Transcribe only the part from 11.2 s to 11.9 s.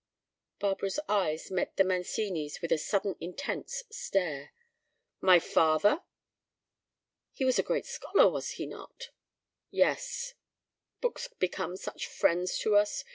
become